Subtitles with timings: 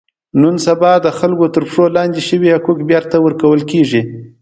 [0.41, 4.01] نن سبا د خلکو تر پښو لاندې شوي حقوق بېرته ور کول کېږي.